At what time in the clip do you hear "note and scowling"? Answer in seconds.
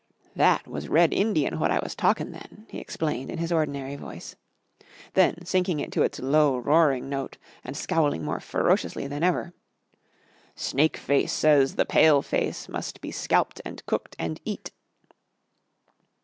7.07-8.25